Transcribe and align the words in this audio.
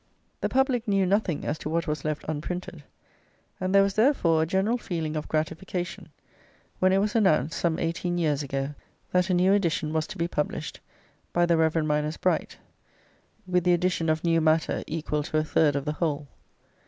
The 0.39 0.49
public 0.49 0.87
knew 0.87 1.05
nothing 1.05 1.45
as 1.45 1.59
to 1.59 1.69
what 1.69 1.85
was 1.85 2.03
left 2.03 2.25
unprinted, 2.27 2.83
and 3.59 3.75
there 3.75 3.83
was 3.83 3.93
therefore 3.93 4.41
a 4.41 4.47
general 4.47 4.79
feeling 4.79 5.15
of 5.15 5.27
gratification 5.27 6.09
when 6.79 6.91
it 6.91 6.97
was 6.97 7.15
announced 7.15 7.59
some 7.59 7.77
eighteen 7.77 8.17
years 8.17 8.41
ago 8.41 8.73
that 9.11 9.29
a 9.29 9.35
new 9.35 9.53
edition 9.53 9.93
was 9.93 10.07
to 10.07 10.17
be 10.17 10.27
published 10.27 10.79
by 11.33 11.45
the 11.45 11.55
Rev. 11.55 11.85
Mynors 11.85 12.17
Bright, 12.19 12.57
with 13.45 13.63
the 13.63 13.73
addition 13.73 14.09
of 14.09 14.23
new 14.23 14.41
matter 14.41 14.83
equal 14.87 15.21
to 15.21 15.37
a 15.37 15.43
third 15.43 15.75
of 15.75 15.85
the 15.85 15.93
whole. 15.93 16.27